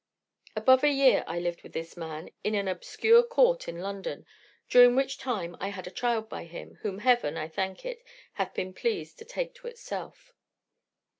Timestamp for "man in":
1.95-2.55